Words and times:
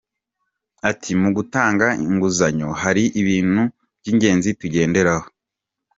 Ati 0.89 1.11
“Mu 1.21 1.29
gutanga 1.37 1.85
inguzanyo 2.05 2.69
hari 2.81 3.03
ibintu 3.21 3.61
by’ingenzi 3.99 4.49
tugenderaho. 4.59 5.27